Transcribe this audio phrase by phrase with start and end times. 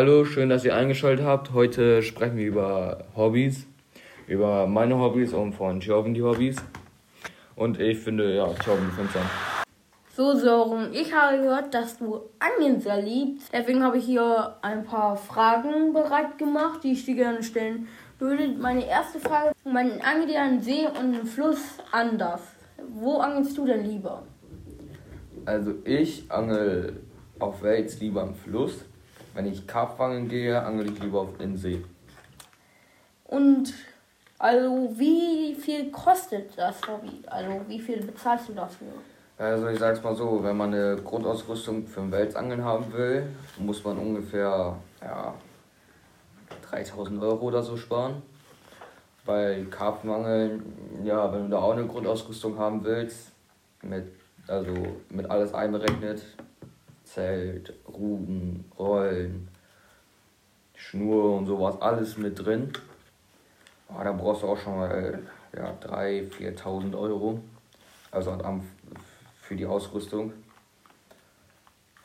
[0.00, 1.52] Hallo, schön, dass ihr eingeschaltet habt.
[1.52, 3.66] Heute sprechen wir über Hobbys,
[4.26, 6.56] über meine Hobbys und von Thjörven die Hobbys.
[7.54, 9.26] Und ich finde, ja, Thjörven, du findest an.
[10.16, 13.52] So, Sören, ich habe gehört, dass du Angeln sehr liebst.
[13.52, 17.86] Deswegen habe ich hier ein paar Fragen bereit gemacht, die ich dir gerne stellen
[18.18, 18.48] würde.
[18.58, 22.40] Meine erste Frage, man angelt ja einen See und einen Fluss anders.
[22.88, 24.22] Wo angelst du denn lieber?
[25.44, 27.02] Also ich angel
[27.38, 28.86] auf Wels lieber am Fluss.
[29.34, 31.84] Wenn ich Karpfangen gehe, angel ich lieber auf den See.
[33.24, 33.72] Und
[34.38, 37.22] also wie viel kostet das Hobby?
[37.26, 38.88] Also wie viel bezahlst du dafür?
[39.38, 43.26] Also ich sag's mal so, wenn man eine Grundausrüstung für ein Welsangeln haben will,
[43.58, 45.34] muss man ungefähr ja,
[46.70, 48.22] 3000 Euro oder so sparen.
[49.24, 53.32] Bei Karpfenangeln, ja, wenn du da auch eine Grundausrüstung haben willst,
[53.82, 54.12] mit,
[54.46, 54.74] also
[55.08, 56.22] mit alles einberechnet,
[57.12, 59.48] Zelt, Ruten, Rollen,
[60.74, 62.72] Schnur und sowas, alles mit drin.
[63.88, 65.18] Oh, da brauchst du auch schon mal
[65.56, 67.40] ja, 3.000, 4.000 Euro.
[68.12, 68.38] Also
[69.42, 70.32] für die Ausrüstung.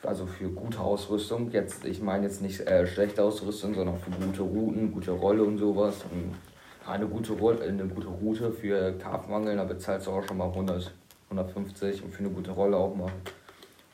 [0.02, 1.52] Also für gute Ausrüstung.
[1.52, 5.58] Jetzt, ich meine jetzt nicht äh, schlechte Ausrüstung, sondern für gute Routen, gute Rolle und
[5.58, 6.04] sowas.
[6.10, 6.34] Und
[6.86, 10.92] eine gute, Rolle, eine gute Route für Karpfenangeln, da bezahlst du auch schon mal 100,
[11.30, 13.12] 150 und für eine gute Rolle auch mal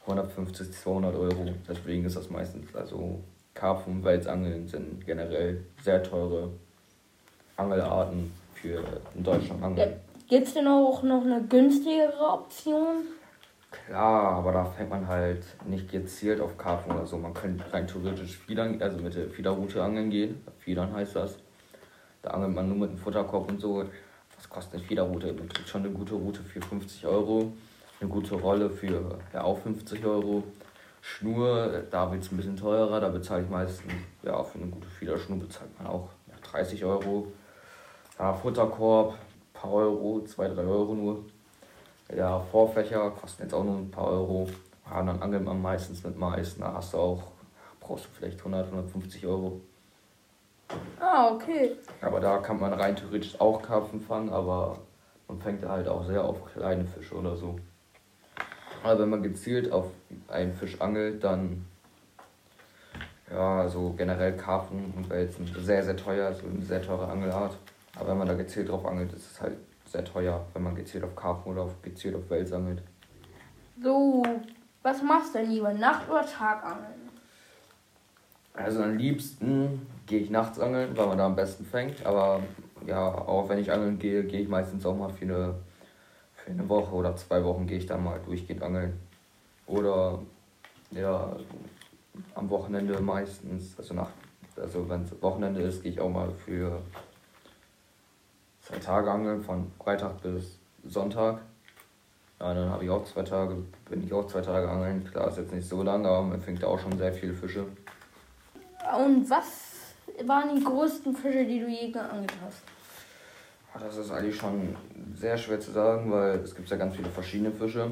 [0.07, 1.47] 150, 200 Euro.
[1.69, 3.21] Deswegen ist das meistens, also
[3.55, 6.51] Karpfen und Welsangeln sind generell sehr teure
[7.57, 8.83] Angelarten für
[9.15, 9.95] in Deutschland angeln.
[10.29, 13.05] Gibt es denn auch noch eine günstigere Option?
[13.71, 17.17] Klar, aber da fängt man halt nicht gezielt auf Karpfen oder so.
[17.17, 20.45] Man könnte rein theoretisch Fiedern, also mit der Fiederroute angeln gehen.
[20.59, 21.39] Fiedern heißt das.
[22.23, 23.85] Da angelt man nur mit dem Futterkorb und so.
[24.37, 25.33] Was kostet eine Fiederroute?
[25.33, 27.53] Man kriegt schon eine gute Route für 50 Euro.
[28.03, 30.43] Eine gute Rolle für ja, auch 50 Euro.
[31.03, 32.99] Schnur, da wird es ein bisschen teurer.
[32.99, 33.93] Da bezahle ich meistens,
[34.25, 37.29] ja, für eine gute Fiederschnur bezahlt man auch ja, 30 Euro.
[38.19, 39.15] Ja, Futterkorb,
[39.55, 41.25] paar Euro, 2, 3 Euro nur.
[42.13, 44.49] Ja, Vorfächer kosten jetzt auch nur ein paar Euro.
[44.91, 46.59] Ja, dann angelt man meistens mit Mais.
[46.59, 47.23] Da hast du auch,
[47.79, 49.61] brauchst du vielleicht 100, 150 Euro.
[50.99, 51.77] Ah, okay.
[52.01, 54.79] Aber da kann man rein theoretisch auch Karpfen fangen, aber
[55.29, 57.61] man fängt halt auch sehr auf kleine Fische oder so.
[58.83, 59.87] Aber wenn man gezielt auf
[60.29, 61.65] einen Fisch angelt, dann
[63.31, 67.57] ja, so generell Karpfen und Wels sehr, sehr teuer, so eine sehr teure Angelart.
[67.97, 69.57] Aber wenn man da gezielt drauf angelt, ist es halt
[69.87, 72.83] sehr teuer, wenn man gezielt auf Karpfen oder auf, gezielt auf Wels angelt.
[73.83, 74.23] So,
[74.83, 77.03] was machst du denn lieber, Nacht- oder Tagangeln?
[78.55, 82.05] Also am liebsten gehe ich nachts angeln, weil man da am besten fängt.
[82.05, 82.43] Aber
[82.87, 85.55] ja, auch wenn ich angeln gehe, gehe ich meistens auch mal für eine,
[86.47, 88.99] eine Woche oder zwei Wochen gehe ich dann mal durchgehend angeln.
[89.67, 90.19] Oder
[90.91, 91.37] ja,
[92.35, 94.11] am Wochenende meistens, also nach,
[94.57, 96.81] also wenn es Wochenende ist, gehe ich auch mal für
[98.61, 101.41] zwei Tage angeln, von Freitag bis Sonntag.
[102.41, 103.57] Ja, dann habe ich auch zwei Tage,
[103.89, 105.09] bin ich auch zwei Tage angeln.
[105.11, 107.67] Klar, ist jetzt nicht so lang, aber man fängt auch schon sehr viele Fische.
[108.99, 109.95] Und was
[110.25, 112.63] waren die größten Fische, die du je geangelt hast?
[113.79, 114.77] Das ist eigentlich schon
[115.15, 117.91] sehr schwer zu sagen, weil es gibt ja ganz viele verschiedene Fische.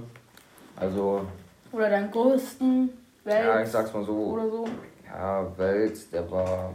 [0.77, 1.27] Also.
[1.73, 2.91] Oder deinen größten
[3.25, 3.47] Wels?
[3.47, 4.15] Ja, ich sag's mal so.
[4.15, 4.65] Oder so.
[5.07, 6.75] Ja, Wels, der war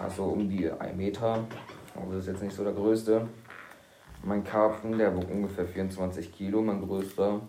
[0.00, 1.44] ja, so um die 1 Meter.
[1.94, 3.26] Also das ist jetzt nicht so der größte.
[4.22, 7.40] Mein Karpfen, der wog ungefähr 24 Kilo, mein größter.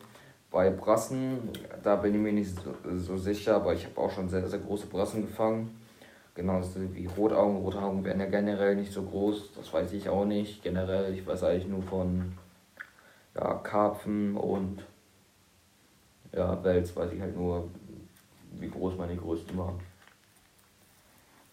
[0.52, 1.50] Bei Brassen,
[1.84, 4.60] da bin ich mir nicht so, so sicher, aber ich habe auch schon sehr, sehr
[4.60, 5.82] große Brassen gefangen.
[6.38, 7.58] Genauso wie Rotaugen.
[7.58, 10.62] Rotaugen werden ja generell nicht so groß, das weiß ich auch nicht.
[10.62, 12.38] Generell, ich weiß eigentlich nur von
[13.34, 14.84] ja, Karpfen und
[16.32, 17.68] ja, Wels, weiß ich halt nur,
[18.52, 19.80] wie groß meine größten waren.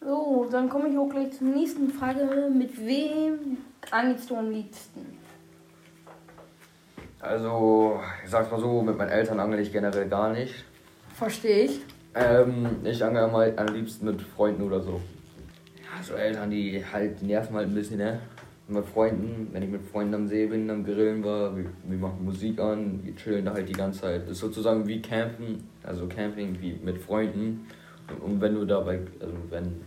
[0.02, 2.50] So, dann komme ich auch gleich zur nächsten Frage.
[2.54, 3.56] Mit wem
[3.90, 5.18] angelst du am liebsten?
[7.20, 10.62] Also, ich sag's mal so, mit meinen Eltern angel ich generell gar nicht.
[11.14, 11.80] Verstehe ich.
[12.14, 15.00] Ähm, ich angel mal am liebsten mit Freunden oder so.
[15.76, 18.20] Ja, so Eltern, die halt, die nerven halt ein bisschen, ne?
[18.66, 22.24] mit Freunden, wenn ich mit Freunden am See bin, am Grillen war, wir, wir machen
[22.24, 24.28] Musik an, wir chillen da halt die ganze Zeit.
[24.28, 27.66] Ist sozusagen wie Campen, also Camping wie mit Freunden.
[28.08, 29.82] Und, und wenn du dabei, also wenn,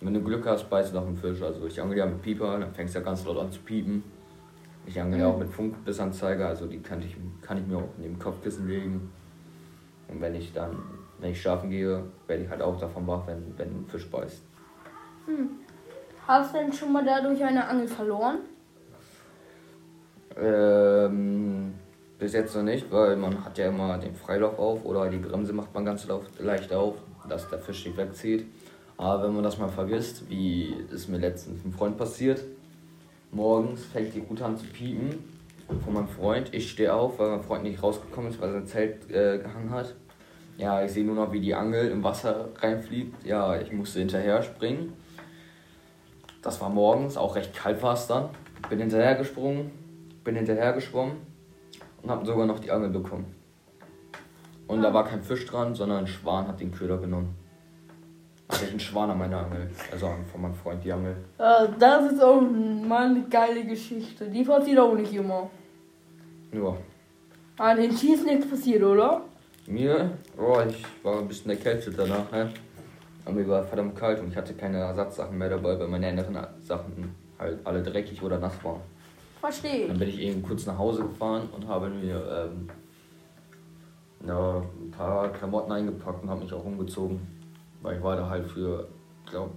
[0.00, 1.40] wenn du Glück hast, beißt du nach einem Fisch.
[1.40, 4.02] Also ich angel ja mit Pieper, dann fängst du ja ganz laut an zu piepen.
[4.86, 8.14] Ich angel ja auch mit Funkbissanzeiger, also die kann ich, kann ich mir auch neben
[8.14, 9.10] den Kopfkissen legen.
[10.08, 10.76] Und wenn ich dann,
[11.18, 14.42] wenn ich schlafen gehe, werde ich halt auch davon wach, wenn, wenn ein Fisch beißt.
[15.26, 15.50] Hm.
[16.26, 18.38] Hast du denn schon mal dadurch eine Angel verloren?
[20.36, 21.74] Ähm,
[22.18, 25.52] bis jetzt noch nicht, weil man hat ja immer den Freilauf auf oder die Bremse
[25.52, 26.06] macht man ganz
[26.38, 26.96] leicht auf,
[27.28, 28.46] dass der Fisch nicht wegzieht.
[28.96, 32.42] Aber wenn man das mal vergisst, wie es mir letztens einem Freund passiert,
[33.30, 35.18] morgens fängt die Route an zu piepen
[35.84, 36.52] von meinem Freund.
[36.52, 39.94] Ich stehe auf, weil mein Freund nicht rausgekommen ist, weil sein Zelt äh, gehangen hat.
[40.58, 43.24] Ja, ich sehe nur noch, wie die Angel im Wasser reinfliegt.
[43.24, 44.92] Ja, ich musste hinterher springen.
[46.42, 48.30] Das war morgens, auch recht kalt war es dann.
[48.68, 49.70] Bin hinterher gesprungen,
[50.24, 51.18] bin hinterher geschwommen
[52.02, 53.32] und habe sogar noch die Angel bekommen.
[54.66, 57.36] Und da war kein Fisch dran, sondern ein Schwan hat den Köder genommen.
[58.48, 59.70] Hatte ich einen Schwan an meiner Angel.
[59.92, 61.16] Also von meinem Freund die Angel.
[61.38, 64.28] Äh, das ist auch mal eine geile Geschichte.
[64.28, 65.48] Die passiert auch nicht immer.
[66.52, 66.76] Ja.
[67.58, 69.22] An den Cheese nichts passiert, oder?
[69.68, 72.50] Mir, oh, ich war ein bisschen erkältet danach, ne?
[73.26, 76.38] Aber mir war verdammt kalt und ich hatte keine Ersatzsachen mehr dabei, weil meine anderen
[76.62, 78.80] Sachen halt alle dreckig oder nass waren.
[79.40, 79.88] Verstehe.
[79.88, 82.68] Dann bin ich eben kurz nach Hause gefahren und habe mir ähm,
[84.26, 87.20] ja, ein paar Klamotten eingepackt und habe mich auch umgezogen.
[87.82, 88.88] Weil ich war da halt für,
[89.30, 89.52] glaube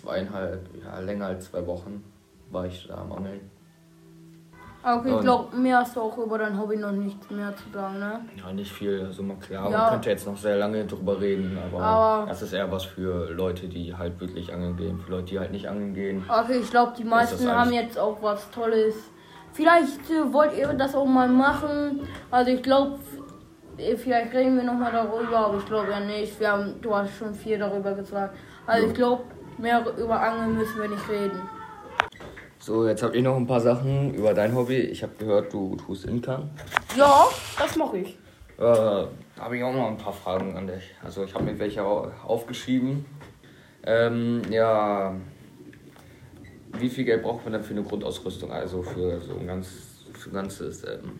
[0.00, 2.02] zweieinhalb, ja, länger als zwei Wochen
[2.50, 3.49] war ich da am Angeln.
[4.82, 7.98] Okay, ich glaube, mehr hast du auch über dein Hobby noch nichts mehr zu sagen,
[7.98, 8.20] ne?
[8.36, 9.04] Ja, nicht viel.
[9.04, 9.78] Also man, klar, Ja.
[9.78, 13.30] man könnte jetzt noch sehr lange drüber reden, aber, Aber- das ist eher was für
[13.30, 14.98] Leute, die halt wirklich angeln gehen.
[15.00, 16.24] Für Leute, die halt nicht angeln gehen.
[16.28, 18.94] Okay, ich glaube, die meisten haben jetzt auch was Tolles.
[19.52, 22.00] Vielleicht äh, wollt ihr das auch mal machen.
[22.30, 22.98] Also ich glaube,
[23.96, 26.38] vielleicht reden wir nochmal darüber, aber ich glaube ja nicht.
[26.40, 28.34] Wir haben, du hast schon viel darüber gesagt.
[28.66, 28.88] Also Ja.
[28.90, 29.24] ich glaube,
[29.58, 31.38] mehr über Angeln müssen wir nicht reden.
[32.62, 34.76] So, jetzt habt ihr noch ein paar Sachen über dein Hobby.
[34.76, 36.50] Ich habe gehört, du tust Inkern.
[36.96, 37.26] Ja,
[37.58, 38.08] das mache ich.
[38.10, 38.16] Äh,
[38.58, 39.08] da
[39.38, 40.94] habe ich auch noch ein paar Fragen an dich.
[41.02, 43.06] Also ich habe mir welche au- aufgeschrieben.
[43.84, 45.14] Ähm, ja,
[46.78, 48.52] wie viel Geld braucht man denn für eine Grundausrüstung?
[48.52, 49.68] Also für so ein ganz,
[50.12, 51.18] für ein ganzes, ähm,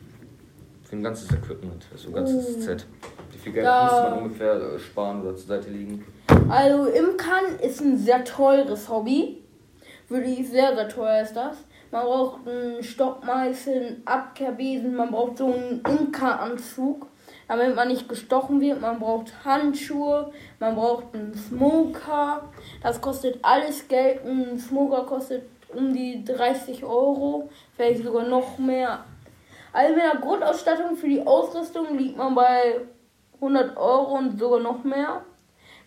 [0.83, 2.61] für ein ganzes Equipment, so ein ganzes Oh.
[2.61, 2.87] Set.
[3.33, 3.85] Wie viel Geld Ja.
[3.85, 6.05] muss man ungefähr äh, sparen oder zur Seite liegen?
[6.51, 9.39] Also Imkern ist ein sehr teures Hobby.
[10.11, 11.57] Wirklich sehr, sehr teuer ist das.
[11.93, 17.07] Man braucht einen Stockmeißel, einen Abkehrbesen, man braucht so einen Imkeranzug,
[17.47, 18.81] damit man nicht gestochen wird.
[18.81, 22.43] Man braucht Handschuhe, man braucht einen Smoker.
[22.83, 24.27] Das kostet alles Geld.
[24.27, 29.05] Ein Smoker kostet um die 30 Euro, vielleicht sogar noch mehr.
[29.73, 32.81] Also mit der Grundausstattung für die Ausrüstung liegt man bei
[33.35, 35.23] 100 Euro und sogar noch mehr.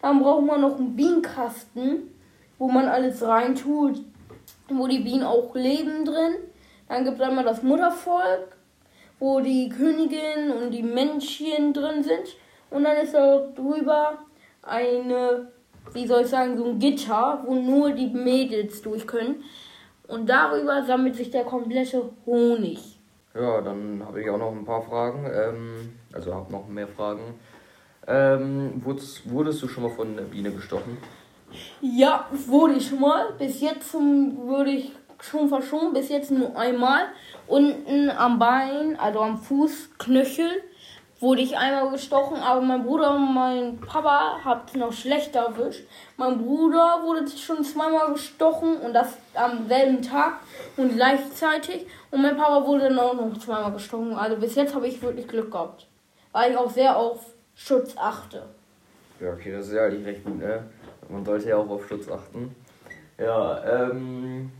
[0.01, 2.09] Dann braucht man noch einen Bienenkasten,
[2.57, 4.01] wo man alles reintut,
[4.69, 6.35] wo die Bienen auch leben drin.
[6.87, 8.55] Dann gibt es einmal das Muttervolk,
[9.19, 12.35] wo die Königin und die Männchen drin sind.
[12.69, 14.19] Und dann ist da drüber
[14.61, 15.47] eine,
[15.93, 19.43] wie soll ich sagen, so ein Gitter, wo nur die Mädels durch können.
[20.07, 22.99] Und darüber sammelt sich der komplette Honig.
[23.33, 25.25] Ja, dann habe ich auch noch ein paar Fragen.
[25.25, 27.39] Ähm, also habe noch mehr Fragen.
[28.05, 30.97] Ähm, wurdest, wurdest du schon mal von einer Biene gestochen?
[31.81, 33.33] Ja, wurde ich schon mal.
[33.37, 35.93] Bis jetzt zum, würde ich schon verschonen.
[35.93, 37.05] Bis jetzt nur einmal.
[37.47, 40.63] Unten am Bein, also am Fußknöchel,
[41.19, 42.37] wurde ich einmal gestochen.
[42.37, 45.85] Aber mein Bruder und mein Papa hat es noch schlechter erwischt.
[46.17, 50.39] Mein Bruder wurde schon zweimal gestochen und das am selben Tag
[50.77, 51.85] und gleichzeitig.
[52.11, 54.13] Und mein Papa wurde dann auch noch zweimal gestochen.
[54.13, 55.87] Also bis jetzt habe ich wirklich Glück gehabt.
[56.31, 58.49] Weil ich auch sehr auf Schutz achte.
[59.23, 60.65] Ja, okay, das ist ja eigentlich recht gut, ne?
[61.07, 62.53] Man sollte ja auch auf Schutz achten.
[63.17, 64.51] Ja, ähm,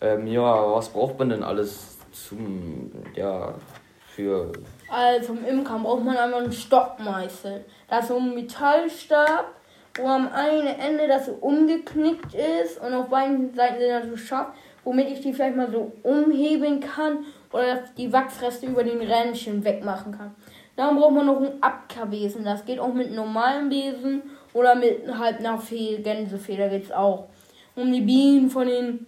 [0.00, 3.54] ähm, ja, was braucht man denn alles zum, ja,
[4.08, 4.50] für,
[4.90, 7.64] Also im Imkern braucht man einmal einen Stockmeißel.
[7.88, 9.52] Das ist so ein Metallstab,
[9.98, 14.16] wo am einen Ende das so umgeknickt ist und auf beiden Seiten sind das so
[14.16, 14.48] scharf,
[14.82, 17.18] womit ich die vielleicht mal so umheben kann
[17.52, 20.34] oder die Wachsreste über den Rändchen wegmachen kann.
[20.76, 22.44] Dann braucht man noch einen Abkehrbesen.
[22.44, 27.28] Das geht auch mit normalen Besen oder mit halt einer Fehl Gänsefeder geht's auch.
[27.74, 29.06] Um die Bienen von den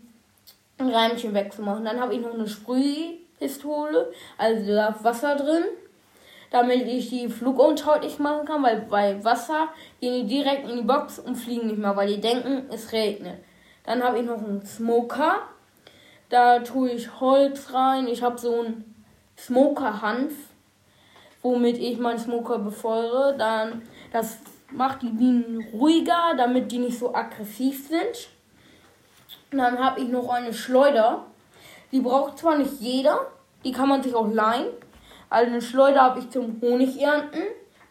[0.81, 1.85] Rändchen wegzumachen.
[1.85, 5.65] Dann habe ich noch eine Sprühpistole, also da ist Wasser drin,
[6.51, 9.69] damit ich die fluguntauglich machen kann, weil bei Wasser
[10.01, 13.39] gehen die direkt in die Box und fliegen nicht mehr, weil die denken, es regnet.
[13.85, 15.43] Dann habe ich noch einen Smoker,
[16.29, 18.95] da tue ich Holz rein, ich habe so einen
[19.39, 20.33] Smoker-Hanf,
[21.43, 23.35] womit ich meinen Smoker befeuere.
[23.37, 24.39] Dann, das
[24.71, 28.29] macht die Bienen ruhiger, damit die nicht so aggressiv sind.
[29.53, 31.25] Und dann habe ich noch eine Schleuder.
[31.91, 33.29] Die braucht zwar nicht jeder,
[33.65, 34.67] die kann man sich auch leihen.
[35.31, 37.43] Also eine Schleuder habe ich zum Honigernten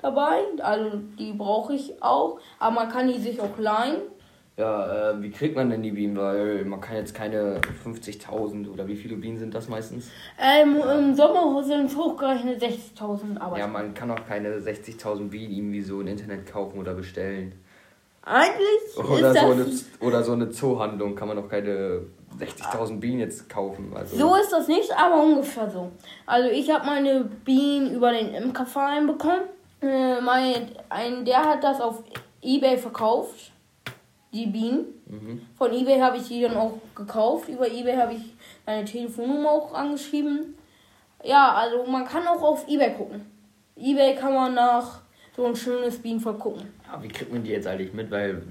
[0.01, 4.01] dabei, also die brauche ich auch, aber man kann die sich auch leihen.
[4.57, 6.17] Ja, äh, wie kriegt man denn die Bienen?
[6.17, 10.09] Weil man kann jetzt keine 50.000 oder wie viele Bienen sind das meistens?
[10.39, 15.53] Ähm, Im Sommer sind es hochgerechnet 60.000, aber Ja, man kann auch keine 60.000 Bienen
[15.53, 17.53] irgendwie so im Internet kaufen oder bestellen.
[18.23, 19.65] Eigentlich Oder so, eine,
[20.01, 22.01] oder so eine Zoohandlung kann man doch keine
[22.37, 23.91] 60.000 Bienen jetzt kaufen.
[23.95, 24.17] Also.
[24.17, 25.91] so ist das nicht, aber ungefähr so.
[26.25, 29.43] Also ich habe meine Bienen über den Imkerverein bekommen.
[29.81, 32.03] Äh, mein, ein, der hat das auf
[32.41, 33.53] Ebay verkauft,
[34.46, 34.86] die Bienen.
[35.08, 35.41] Mhm.
[35.58, 37.50] Von Ebay habe ich die dann auch gekauft.
[37.50, 38.22] Über Ebay habe ich
[38.65, 40.56] meine Telefonnummer auch angeschrieben.
[41.24, 43.25] Ja, also man kann auch auf Ebay gucken.
[43.75, 45.01] Ebay kann man nach
[45.36, 46.63] so ein schönes Bienenvolk gucken.
[46.91, 48.10] Ja, wie kriegt man die jetzt eigentlich mit?
[48.12, 48.41] Weil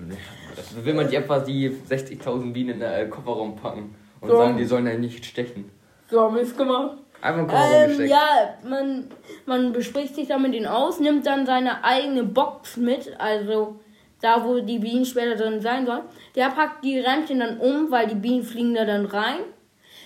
[0.55, 4.37] das will man die etwa die 60.000 Bienen in den äh, Kofferraum packen und So.
[4.37, 5.71] sagen, die sollen ja nicht stechen.
[6.11, 6.99] So haben wir es gemacht.
[7.21, 8.11] Einfach im Kofferraum Ähm, gesteckt.
[8.11, 9.09] ja, man,
[9.47, 13.81] man bespricht sich dann mit denen aus, nimmt dann seine eigene Box mit, also
[14.21, 16.05] da, wo die Bienen später drin sein sollen.
[16.35, 19.41] Der packt die Rämmchen dann um, weil die Bienen fliegen da dann rein.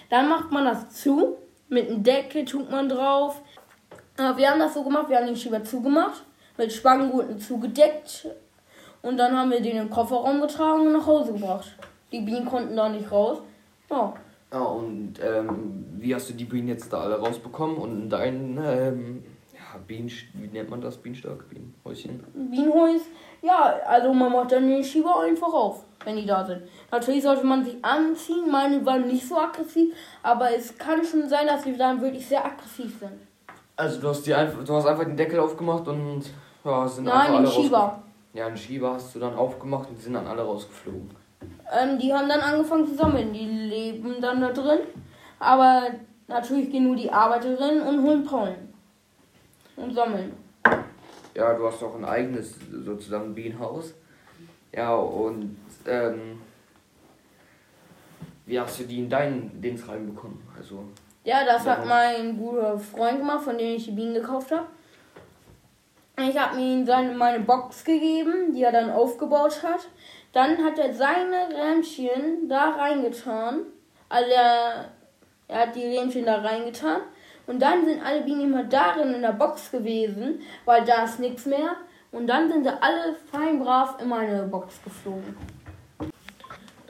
[0.08, 1.36] Dann macht man das zu,
[1.68, 3.40] mit einem Deckel tut man drauf.
[4.16, 6.24] Wir haben das so gemacht, wir haben den Schieber zugemacht,
[6.58, 8.26] mit Spangengurten zugedeckt
[9.02, 11.74] und dann haben wir den im Kofferraum getragen und nach Hause gebracht.
[12.12, 13.38] Die Bienen konnten da nicht raus.
[13.90, 14.12] Ja.
[14.52, 17.76] Ja, und ähm, wie hast du die Bienen jetzt da alle rausbekommen?
[17.76, 19.24] Und dein, ähm,
[19.78, 20.96] Bienen, wie nennt man das?
[20.96, 21.48] Bienenstock?
[21.48, 22.22] Bienenhäuschen?
[22.50, 23.02] Bienenhäus,
[23.42, 26.62] ja, also man macht dann den Schieber einfach auf, wenn die da sind.
[26.90, 31.46] Natürlich sollte man sich anziehen, meine waren nicht so aggressiv, aber es kann schon sein,
[31.46, 33.12] dass sie dann wirklich sehr aggressiv sind.
[33.76, 36.22] Also du hast, die einfach, du hast einfach den Deckel aufgemacht und
[36.64, 37.78] ja, sind Nein, einfach den alle Schieber.
[37.78, 41.10] rausge- Ja, den Schieber hast du dann aufgemacht und die sind dann alle rausgeflogen.
[41.72, 44.80] Ähm, die haben dann angefangen zu sammeln, die leben dann da drin,
[45.38, 45.82] aber
[46.28, 48.69] natürlich gehen nur die Arbeiterinnen und holen Pollen
[49.80, 50.32] und sammeln.
[51.34, 53.94] Ja, du hast auch ein eigenes sozusagen Bienenhaus.
[54.72, 55.56] Ja, und
[55.86, 56.40] ähm,
[58.46, 60.38] wie hast du die in deinen Dings reinbekommen?
[60.56, 60.84] Also,
[61.24, 64.66] Ja, das hat mein guter Freund gemacht, von dem ich die Bienen gekauft habe.
[66.28, 69.88] Ich habe ihm seine, meine Box gegeben, die er dann aufgebaut hat.
[70.32, 73.60] Dann hat er seine Rähmchen da reingetan.
[74.08, 74.90] Also er,
[75.48, 77.02] er hat die Rähmchen da reingetan.
[77.50, 81.46] Und dann sind alle Bienen immer darin in der Box gewesen, weil da ist nichts
[81.46, 81.74] mehr.
[82.12, 85.34] Und dann sind sie alle fein brav in meine Box geflogen.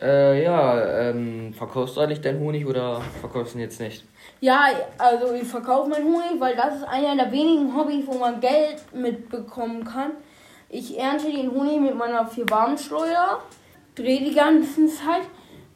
[0.03, 4.05] äh, ja, ähm, verkaufst du eigentlich deinen Honig oder verkaufst du ihn jetzt nicht?
[4.41, 4.67] Ja,
[4.99, 8.83] also ich verkaufe meinen Honig, weil das ist einer der wenigen Hobbys, wo man Geld
[8.93, 10.11] mitbekommen kann.
[10.69, 13.39] Ich ernte den Honig mit meiner Vierbahnschleuder,
[13.95, 15.23] drehe die ganze Zeit,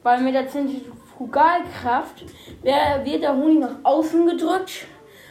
[0.03, 1.04] weil mit der Zentrifugalkraft
[2.63, 4.87] wer- wird der Honig nach außen gedrückt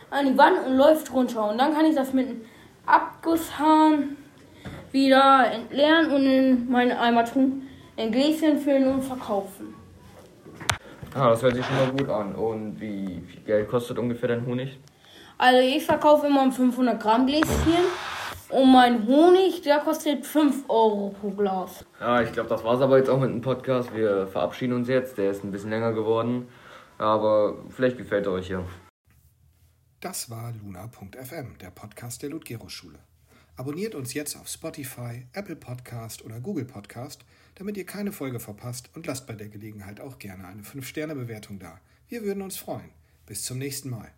[0.09, 1.49] an die Wand und läuft runter.
[1.49, 2.41] Und dann kann ich das mit einem
[2.85, 4.17] Abgusshahn
[4.91, 9.73] wieder entleeren und in meine Eimer tun, in Gläschen füllen und verkaufen.
[11.15, 12.33] Ah, das hört sich schon mal gut an.
[12.35, 14.79] Und wie viel Geld kostet ungefähr dein Honig?
[15.37, 17.47] Also ich verkaufe immer ein 500 Gramm Gläschen
[18.53, 21.83] und mein Honig, der kostet 5 Euro pro Glas.
[21.99, 23.93] Ja, ich glaube, das war's aber jetzt auch mit dem Podcast.
[23.95, 25.17] Wir verabschieden uns jetzt.
[25.17, 26.47] Der ist ein bisschen länger geworden.
[26.99, 28.63] Aber vielleicht gefällt er euch ja.
[29.99, 32.99] Das war luna.fm, der Podcast der Ludgero-Schule.
[33.55, 38.89] Abonniert uns jetzt auf Spotify, Apple Podcast oder Google Podcast, damit ihr keine Folge verpasst
[38.95, 41.79] und lasst bei der Gelegenheit auch gerne eine 5-Sterne-Bewertung da.
[42.07, 42.91] Wir würden uns freuen.
[43.25, 44.11] Bis zum nächsten Mal.